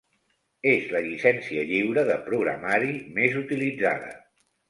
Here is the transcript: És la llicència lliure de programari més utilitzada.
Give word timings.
És 0.69 0.87
la 0.93 1.01
llicència 1.07 1.65
lliure 1.73 2.05
de 2.09 2.17
programari 2.29 2.97
més 3.19 3.39
utilitzada. 3.45 4.09